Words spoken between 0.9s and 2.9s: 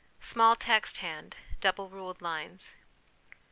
hand Double ruled Lines.